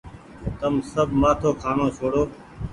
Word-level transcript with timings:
تم 0.59 0.73
سب 0.91 1.09
مآٿو 1.21 1.49
کآڻو 1.61 1.87
ڇوڙو۔ 1.95 2.23